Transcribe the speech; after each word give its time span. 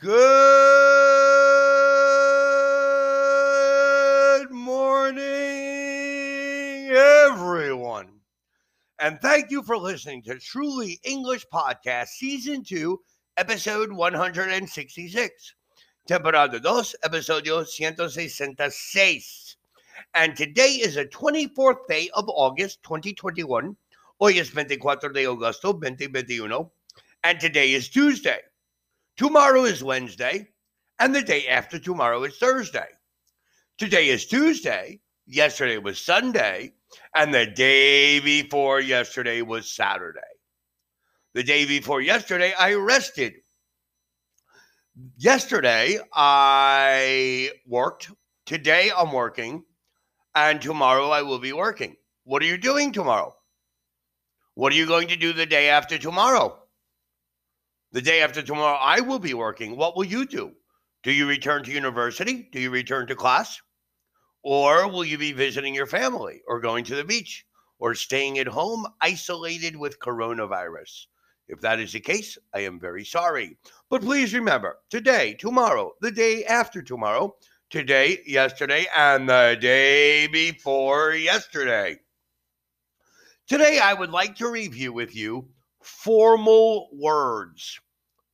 Good 0.00 0.10
morning, 4.50 5.22
everyone. 6.90 8.08
And 8.98 9.20
thank 9.20 9.50
you 9.50 9.62
for 9.62 9.76
listening 9.76 10.22
to 10.22 10.38
Truly 10.38 10.98
English 11.04 11.46
Podcast, 11.52 12.08
Season 12.08 12.64
2, 12.64 12.98
Episode 13.36 13.92
166. 13.92 15.54
Temporada 16.08 16.58
2, 16.58 16.66
Episodio 17.04 17.56
166. 17.58 19.56
And 20.14 20.36
today 20.36 20.80
is 20.82 20.94
the 20.96 21.04
24th 21.06 21.86
day 21.88 22.10
of 22.14 22.24
August 22.28 22.82
2021. 22.82 23.76
Hoy 24.18 24.38
es 24.38 24.50
24 24.50 25.10
de 25.12 25.26
agosto 25.26 25.72
2021. 25.72 26.68
And 27.22 27.38
today 27.38 27.72
is 27.72 27.88
Tuesday. 27.88 28.40
Tomorrow 29.16 29.64
is 29.64 29.84
Wednesday, 29.84 30.48
and 30.98 31.14
the 31.14 31.22
day 31.22 31.46
after 31.46 31.78
tomorrow 31.78 32.24
is 32.24 32.36
Thursday. 32.36 32.88
Today 33.78 34.08
is 34.08 34.26
Tuesday, 34.26 35.00
yesterday 35.26 35.78
was 35.78 36.00
Sunday, 36.00 36.72
and 37.14 37.32
the 37.32 37.46
day 37.46 38.18
before 38.18 38.80
yesterday 38.80 39.42
was 39.42 39.70
Saturday. 39.70 40.20
The 41.34 41.44
day 41.44 41.64
before 41.64 42.00
yesterday, 42.00 42.54
I 42.58 42.74
rested. 42.74 43.34
Yesterday, 45.16 45.98
I 46.12 47.50
worked. 47.66 48.10
Today, 48.46 48.90
I'm 48.96 49.12
working. 49.12 49.64
And 50.34 50.60
tomorrow, 50.60 51.10
I 51.10 51.22
will 51.22 51.38
be 51.38 51.52
working. 51.52 51.96
What 52.24 52.42
are 52.42 52.46
you 52.46 52.58
doing 52.58 52.92
tomorrow? 52.92 53.34
What 54.54 54.72
are 54.72 54.76
you 54.76 54.86
going 54.86 55.08
to 55.08 55.16
do 55.16 55.32
the 55.32 55.46
day 55.46 55.68
after 55.68 55.98
tomorrow? 55.98 56.63
The 57.94 58.02
day 58.02 58.22
after 58.22 58.42
tomorrow, 58.42 58.76
I 58.80 59.00
will 59.00 59.20
be 59.20 59.34
working. 59.34 59.76
What 59.76 59.96
will 59.96 60.02
you 60.02 60.26
do? 60.26 60.50
Do 61.04 61.12
you 61.12 61.28
return 61.28 61.62
to 61.62 61.70
university? 61.70 62.48
Do 62.50 62.58
you 62.58 62.70
return 62.70 63.06
to 63.06 63.14
class? 63.14 63.62
Or 64.42 64.88
will 64.88 65.04
you 65.04 65.16
be 65.16 65.30
visiting 65.30 65.76
your 65.76 65.86
family 65.86 66.42
or 66.48 66.58
going 66.58 66.82
to 66.86 66.96
the 66.96 67.04
beach 67.04 67.46
or 67.78 67.94
staying 67.94 68.40
at 68.40 68.48
home 68.48 68.84
isolated 69.00 69.76
with 69.76 70.00
coronavirus? 70.00 71.06
If 71.46 71.60
that 71.60 71.78
is 71.78 71.92
the 71.92 72.00
case, 72.00 72.36
I 72.52 72.62
am 72.62 72.80
very 72.80 73.04
sorry. 73.04 73.56
But 73.88 74.02
please 74.02 74.34
remember 74.34 74.78
today, 74.90 75.34
tomorrow, 75.34 75.92
the 76.00 76.10
day 76.10 76.44
after 76.46 76.82
tomorrow, 76.82 77.36
today, 77.70 78.18
yesterday, 78.26 78.86
and 78.96 79.28
the 79.28 79.56
day 79.60 80.26
before 80.26 81.12
yesterday. 81.12 82.00
Today, 83.46 83.78
I 83.78 83.94
would 83.94 84.10
like 84.10 84.34
to 84.38 84.50
review 84.50 84.92
with 84.92 85.14
you 85.14 85.48
formal 85.84 86.88
words. 86.92 87.78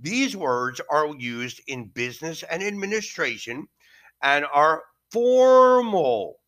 These 0.00 0.36
words 0.36 0.80
are 0.90 1.14
used 1.16 1.60
in 1.66 1.88
business 1.88 2.42
and 2.44 2.62
administration 2.62 3.68
and 4.22 4.46
are 4.52 4.82
formal. 5.10 6.38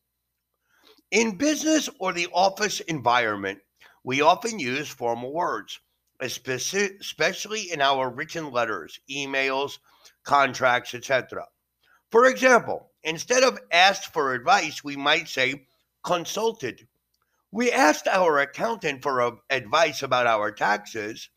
In 1.11 1.37
business 1.37 1.89
or 2.01 2.13
the 2.13 2.29
office 2.33 2.81
environment, 2.81 3.61
we 4.03 4.21
often 4.21 4.59
use 4.59 4.89
formal 4.89 5.33
words, 5.33 5.81
especially 6.21 7.71
in 7.71 7.81
our 7.81 8.11
written 8.11 8.51
letters, 8.51 8.99
emails, 9.11 9.79
contracts, 10.25 10.95
etc. 10.95 11.47
For 12.11 12.27
example, 12.27 12.91
instead 13.03 13.43
of 13.43 13.59
asked 13.71 14.13
for 14.13 14.35
advice, 14.35 14.83
we 14.83 14.97
might 14.97 15.29
say 15.29 15.67
consulted. 16.03 16.87
We 17.55 17.71
asked 17.71 18.09
our 18.09 18.41
accountant 18.41 19.01
for 19.01 19.39
advice 19.49 20.03
about 20.03 20.27
our 20.27 20.51
taxes, 20.51 21.29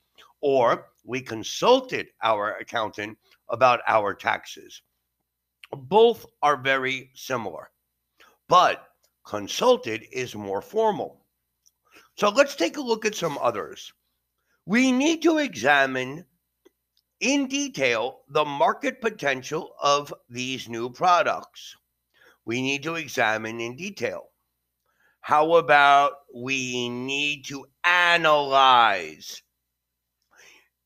or 0.41 0.87
we 1.03 1.21
consulted 1.21 2.07
our 2.23 2.55
accountant 2.55 3.19
about 3.49 3.81
our 3.85 4.15
taxes. 4.15 4.81
Both 5.71 6.25
are 6.41 6.57
very 6.57 7.11
similar, 7.13 7.69
but 8.49 8.83
consulted 9.27 10.07
is 10.11 10.33
more 10.33 10.63
formal. 10.63 11.23
So 12.15 12.29
let's 12.29 12.55
take 12.55 12.77
a 12.77 12.81
look 12.81 13.05
at 13.05 13.13
some 13.13 13.37
others. 13.37 13.93
We 14.65 14.91
need 14.91 15.21
to 15.21 15.37
examine 15.37 16.25
in 17.19 17.45
detail 17.45 18.21
the 18.27 18.43
market 18.43 19.01
potential 19.01 19.75
of 19.79 20.11
these 20.31 20.67
new 20.67 20.89
products. 20.89 21.75
We 22.43 22.63
need 22.63 22.81
to 22.83 22.95
examine 22.95 23.59
in 23.59 23.75
detail. 23.75 24.31
How 25.27 25.55
about 25.55 26.13
we 26.33 26.87
need 26.87 27.43
to 27.47 27.65
analyze 27.83 29.41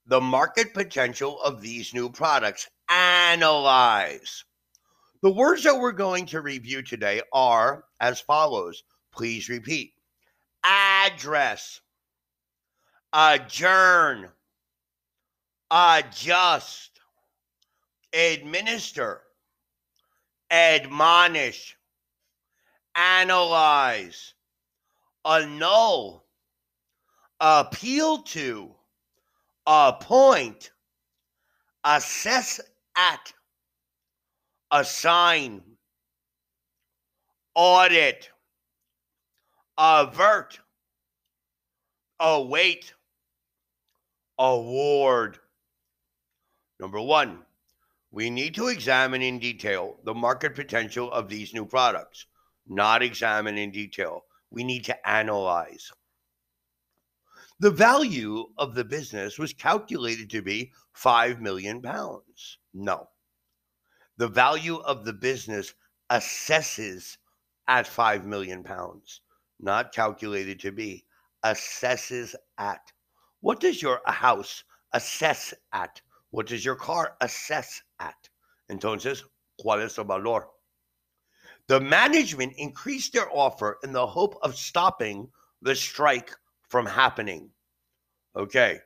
the 0.07 0.19
market 0.19 0.73
potential 0.73 1.39
of 1.43 1.61
these 1.61 1.93
new 1.93 2.09
products. 2.09 2.67
Analyze. 2.89 4.43
The 5.21 5.29
words 5.29 5.63
that 5.65 5.77
we're 5.77 5.91
going 5.91 6.25
to 6.25 6.41
review 6.41 6.81
today 6.81 7.21
are 7.31 7.83
as 7.99 8.19
follows. 8.19 8.81
Please 9.13 9.47
repeat 9.47 9.93
address, 10.63 11.79
adjourn, 13.13 14.27
adjust, 15.69 16.99
administer, 18.11 19.21
admonish, 20.49 21.77
analyze, 22.95 24.33
annul, 25.25 26.25
appeal 27.39 28.23
to 28.23 28.75
appoint, 29.65 30.71
assess 31.83 32.59
at, 32.95 33.33
assign, 34.71 35.61
audit, 37.55 38.29
avert, 39.77 40.59
await, 42.19 42.93
award. 44.37 45.39
Number 46.79 47.01
one, 47.01 47.45
we 48.11 48.29
need 48.29 48.55
to 48.55 48.67
examine 48.67 49.21
in 49.21 49.39
detail 49.39 49.97
the 50.03 50.13
market 50.13 50.55
potential 50.55 51.11
of 51.11 51.29
these 51.29 51.53
new 51.53 51.65
products, 51.65 52.25
not 52.71 53.03
examine 53.03 53.57
in 53.57 53.69
detail. 53.69 54.23
We 54.49 54.63
need 54.63 54.85
to 54.85 55.07
analyze. 55.07 55.91
The 57.59 57.69
value 57.69 58.45
of 58.57 58.75
the 58.75 58.85
business 58.85 59.37
was 59.37 59.51
calculated 59.53 60.29
to 60.29 60.41
be 60.41 60.71
5 60.93 61.41
million 61.41 61.81
pounds. 61.81 62.59
No. 62.73 63.09
The 64.15 64.29
value 64.29 64.77
of 64.77 65.03
the 65.03 65.11
business 65.11 65.73
assesses 66.09 67.17
at 67.67 67.87
5 67.87 68.25
million 68.25 68.63
pounds, 68.63 69.19
not 69.59 69.91
calculated 69.91 70.61
to 70.61 70.71
be, 70.71 71.05
assesses 71.43 72.35
at. 72.57 72.81
What 73.41 73.59
does 73.59 73.81
your 73.81 73.99
house 74.05 74.63
assess 74.93 75.53
at? 75.73 76.01
What 76.29 76.47
does 76.47 76.63
your 76.63 76.75
car 76.77 77.17
assess 77.19 77.81
at? 77.99 78.29
Entonces, 78.71 79.23
¿cuál 79.59 79.83
es 79.83 79.97
el 79.97 80.05
valor? 80.05 80.47
The 81.71 81.79
management 81.79 82.55
increased 82.57 83.13
their 83.13 83.31
offer 83.31 83.79
in 83.81 83.93
the 83.93 84.05
hope 84.05 84.37
of 84.41 84.57
stopping 84.57 85.29
the 85.61 85.73
strike 85.73 86.35
from 86.67 86.85
happening. 86.85 87.49
Okay. 88.35 88.79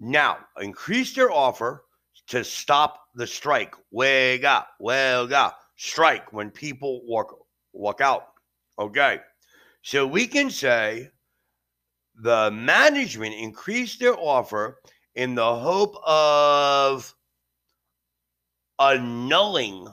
Now, 0.00 0.38
increase 0.60 1.14
their 1.14 1.30
offer 1.30 1.84
to 2.26 2.42
stop 2.42 3.06
the 3.14 3.24
strike. 3.24 3.76
Huelga, 3.92 4.66
huelga, 4.80 5.52
strike 5.76 6.32
when 6.32 6.50
people 6.50 7.02
walk 7.06 7.38
walk 7.72 8.00
out. 8.00 8.32
Okay. 8.80 9.20
So 9.82 10.04
we 10.04 10.26
can 10.26 10.50
say 10.50 11.10
the 12.16 12.50
management 12.50 13.36
increased 13.36 14.00
their 14.00 14.18
offer 14.18 14.80
in 15.14 15.36
the 15.36 15.54
hope 15.54 15.94
of 16.04 17.14
annulling 18.80 19.86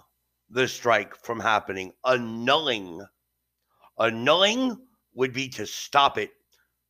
the 0.52 0.68
strike 0.68 1.16
from 1.16 1.40
happening. 1.40 1.94
Annulling. 2.06 3.06
Annulling 3.98 4.78
would 5.14 5.34
be 5.34 5.48
to 5.50 5.66
stop 5.66 6.18
it 6.18 6.32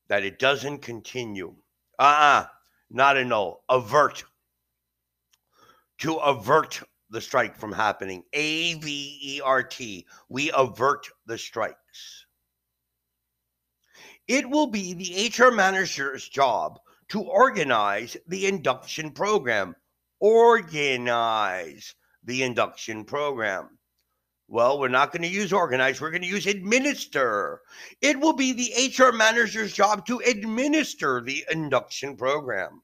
that 0.07 0.23
it 0.23 0.39
doesn't 0.39 0.79
continue. 0.79 1.55
Uh 1.99 2.03
uh-uh, 2.03 2.41
uh 2.41 2.45
not 2.89 3.17
annul, 3.17 3.63
avert. 3.69 4.23
To 5.99 6.15
avert 6.15 6.81
the 7.11 7.21
strike 7.21 7.55
from 7.55 7.71
happening. 7.71 8.23
A 8.33 8.73
V 8.75 9.19
E 9.21 9.41
R 9.43 9.63
T. 9.63 10.07
We 10.29 10.51
avert 10.55 11.07
the 11.27 11.37
strikes. 11.37 12.25
It 14.27 14.49
will 14.49 14.67
be 14.67 14.93
the 14.93 15.31
HR 15.37 15.51
manager's 15.51 16.27
job 16.27 16.79
to 17.09 17.21
organize 17.21 18.17
the 18.27 18.47
induction 18.47 19.11
program. 19.11 19.75
Organize 20.19 21.93
the 22.23 22.43
induction 22.43 23.03
program. 23.05 23.77
Well, 24.47 24.79
we're 24.79 24.89
not 24.89 25.13
going 25.13 25.21
to 25.21 25.29
use 25.29 25.53
organize, 25.53 26.01
we're 26.01 26.11
going 26.11 26.23
to 26.23 26.27
use 26.27 26.45
administer. 26.45 27.61
It 28.01 28.19
will 28.19 28.33
be 28.33 28.51
the 28.51 28.91
HR 28.97 29.15
manager's 29.15 29.73
job 29.73 30.05
to 30.07 30.19
administer 30.19 31.21
the 31.21 31.45
induction 31.49 32.17
program. 32.17 32.81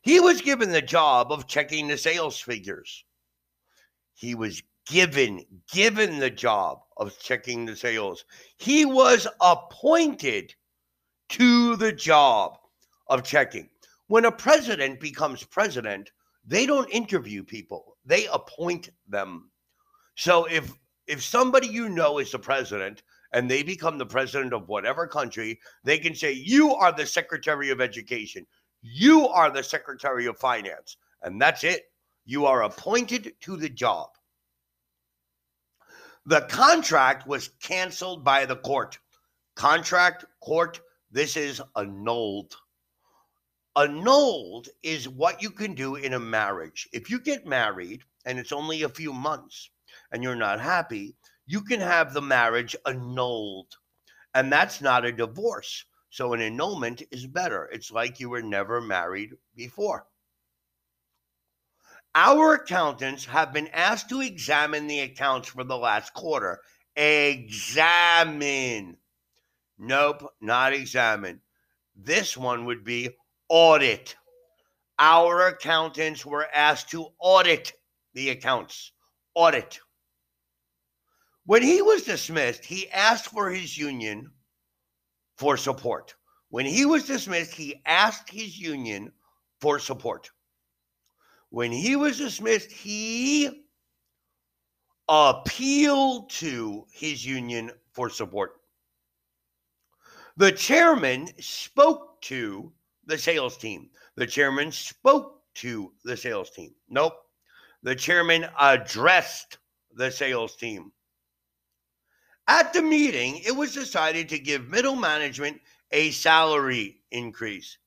He 0.00 0.20
was 0.20 0.40
given 0.40 0.70
the 0.70 0.82
job 0.82 1.32
of 1.32 1.46
checking 1.46 1.88
the 1.88 1.98
sales 1.98 2.38
figures. 2.38 3.04
He 4.14 4.34
was 4.34 4.62
given 4.86 5.44
given 5.70 6.18
the 6.18 6.30
job 6.30 6.80
of 6.96 7.18
checking 7.18 7.66
the 7.66 7.76
sales. 7.76 8.24
He 8.56 8.84
was 8.84 9.26
appointed 9.40 10.54
to 11.30 11.76
the 11.76 11.92
job 11.92 12.58
of 13.08 13.22
checking. 13.22 13.68
When 14.06 14.24
a 14.24 14.32
president 14.32 15.00
becomes 15.00 15.44
president, 15.44 16.10
they 16.44 16.66
don't 16.66 16.90
interview 16.90 17.44
people. 17.44 17.91
They 18.04 18.26
appoint 18.26 18.90
them. 19.08 19.50
So 20.16 20.44
if 20.46 20.72
if 21.06 21.22
somebody 21.22 21.66
you 21.66 21.88
know 21.88 22.18
is 22.18 22.32
the 22.32 22.38
president 22.38 23.02
and 23.32 23.50
they 23.50 23.62
become 23.62 23.98
the 23.98 24.06
president 24.06 24.52
of 24.52 24.68
whatever 24.68 25.06
country, 25.06 25.58
they 25.84 25.98
can 25.98 26.14
say, 26.14 26.32
You 26.32 26.74
are 26.74 26.92
the 26.92 27.06
Secretary 27.06 27.70
of 27.70 27.80
Education. 27.80 28.46
You 28.82 29.28
are 29.28 29.50
the 29.50 29.62
Secretary 29.62 30.26
of 30.26 30.38
Finance. 30.38 30.96
And 31.22 31.40
that's 31.40 31.64
it. 31.64 31.84
You 32.24 32.46
are 32.46 32.64
appointed 32.64 33.34
to 33.40 33.56
the 33.56 33.68
job. 33.68 34.10
The 36.26 36.42
contract 36.42 37.26
was 37.26 37.50
canceled 37.60 38.24
by 38.24 38.46
the 38.46 38.56
court. 38.56 38.98
Contract, 39.56 40.24
court, 40.40 40.80
this 41.10 41.36
is 41.36 41.60
annulled. 41.76 42.56
Annulled 43.74 44.68
is 44.82 45.08
what 45.08 45.40
you 45.40 45.50
can 45.50 45.74
do 45.74 45.96
in 45.96 46.12
a 46.12 46.18
marriage. 46.18 46.88
If 46.92 47.08
you 47.08 47.18
get 47.18 47.46
married 47.46 48.02
and 48.26 48.38
it's 48.38 48.52
only 48.52 48.82
a 48.82 48.88
few 48.88 49.14
months 49.14 49.70
and 50.10 50.22
you're 50.22 50.36
not 50.36 50.60
happy, 50.60 51.16
you 51.46 51.62
can 51.62 51.80
have 51.80 52.12
the 52.12 52.20
marriage 52.20 52.76
annulled. 52.86 53.74
And 54.34 54.52
that's 54.52 54.80
not 54.80 55.04
a 55.04 55.12
divorce. 55.12 55.84
So 56.10 56.34
an 56.34 56.42
annulment 56.42 57.02
is 57.10 57.26
better. 57.26 57.70
It's 57.72 57.90
like 57.90 58.20
you 58.20 58.28
were 58.28 58.42
never 58.42 58.82
married 58.82 59.30
before. 59.56 60.06
Our 62.14 62.54
accountants 62.54 63.24
have 63.24 63.54
been 63.54 63.68
asked 63.68 64.10
to 64.10 64.20
examine 64.20 64.86
the 64.86 65.00
accounts 65.00 65.48
for 65.48 65.64
the 65.64 65.78
last 65.78 66.12
quarter. 66.12 66.60
Examine. 66.94 68.98
Nope, 69.78 70.30
not 70.42 70.74
examine. 70.74 71.40
This 71.96 72.36
one 72.36 72.66
would 72.66 72.84
be 72.84 73.08
audit. 73.52 74.16
Our 74.98 75.48
accountants 75.48 76.24
were 76.24 76.48
asked 76.54 76.88
to 76.90 77.08
audit 77.18 77.74
the 78.14 78.30
accounts. 78.30 78.92
Audit. 79.34 79.78
When 81.44 81.62
he 81.62 81.82
was 81.82 82.04
dismissed, 82.04 82.64
he 82.64 82.90
asked 82.90 83.26
for 83.26 83.50
his 83.50 83.76
union 83.76 84.30
for 85.36 85.58
support. 85.58 86.14
When 86.48 86.64
he 86.64 86.86
was 86.86 87.04
dismissed, 87.04 87.52
he 87.52 87.82
asked 87.84 88.30
his 88.30 88.58
union 88.58 89.12
for 89.60 89.78
support. 89.78 90.30
When 91.50 91.72
he 91.72 91.94
was 91.94 92.16
dismissed, 92.16 92.72
he 92.72 93.66
appealed 95.08 96.30
to 96.30 96.86
his 96.90 97.26
union 97.26 97.70
for 97.92 98.08
support. 98.08 98.60
The 100.38 100.52
chairman 100.52 101.28
spoke 101.38 102.22
to 102.22 102.72
the 103.06 103.18
sales 103.18 103.56
team. 103.56 103.90
The 104.16 104.26
chairman 104.26 104.72
spoke 104.72 105.40
to 105.56 105.92
the 106.04 106.16
sales 106.16 106.50
team. 106.50 106.74
Nope. 106.88 107.14
The 107.82 107.94
chairman 107.94 108.46
addressed 108.58 109.58
the 109.94 110.10
sales 110.10 110.56
team. 110.56 110.92
At 112.48 112.72
the 112.72 112.82
meeting, 112.82 113.40
it 113.44 113.54
was 113.54 113.72
decided 113.72 114.28
to 114.30 114.38
give 114.38 114.68
middle 114.68 114.96
management 114.96 115.60
a 115.90 116.10
salary 116.10 117.02
increase. 117.10 117.78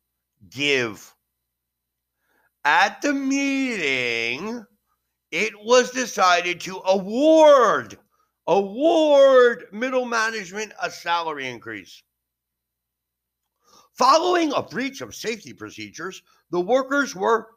Give. 0.49 1.13
At 2.63 3.01
the 3.01 3.13
meeting, 3.13 4.65
it 5.31 5.53
was 5.59 5.91
decided 5.91 6.61
to 6.61 6.81
award 6.85 7.97
award 8.47 9.65
middle 9.71 10.05
management 10.05 10.71
a 10.81 10.89
salary 10.91 11.47
increase. 11.47 12.03
Following 13.95 14.51
a 14.51 14.61
breach 14.61 14.99
of 14.99 15.15
safety 15.15 15.53
procedures, 15.53 16.21
the 16.49 16.59
workers 16.59 17.15
were 17.15 17.47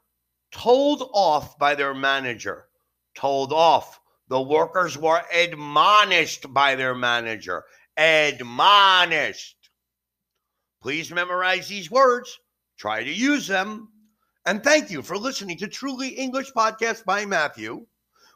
told 0.52 1.10
off 1.12 1.58
by 1.58 1.74
their 1.74 1.94
manager. 1.94 2.68
Told 3.16 3.52
off. 3.52 4.00
The 4.28 4.40
workers 4.40 4.96
were 4.96 5.22
admonished 5.34 6.52
by 6.54 6.76
their 6.76 6.94
manager. 6.94 7.64
Admonished. 7.96 9.70
Please 10.80 11.10
memorize 11.10 11.68
these 11.68 11.90
words, 11.90 12.38
try 12.76 13.02
to 13.02 13.12
use 13.12 13.48
them. 13.48 13.88
And 14.46 14.62
thank 14.62 14.90
you 14.90 15.02
for 15.02 15.18
listening 15.18 15.58
to 15.58 15.66
Truly 15.66 16.10
English 16.10 16.52
Podcast 16.52 17.04
by 17.04 17.26
Matthew. 17.26 17.84